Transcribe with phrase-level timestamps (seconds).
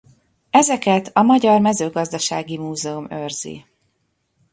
[0.49, 3.65] Ezeket a Magyar Mezőgazdasági Múzeum őrzi.